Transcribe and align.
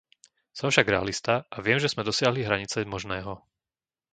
Som 0.57 0.67
však 0.73 0.89
realista 0.93 1.33
a 1.55 1.61
viem, 1.65 1.77
že 1.81 1.85
sme 1.93 2.01
dosiahli 2.09 2.41
hranice 2.43 2.77
možného. 2.93 3.33